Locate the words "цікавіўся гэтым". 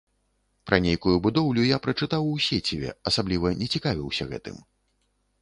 3.75-4.57